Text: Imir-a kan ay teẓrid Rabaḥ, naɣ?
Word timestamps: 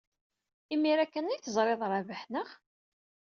Imir-a 0.73 1.05
kan 1.11 1.29
ay 1.29 1.39
teẓrid 1.41 1.81
Rabaḥ, 1.91 2.21
naɣ? 2.31 2.49